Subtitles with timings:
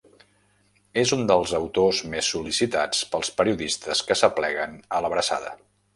[1.01, 5.55] És un dels autors més sol·licitats pels periodistes que s'apleguen a l'Abraçada.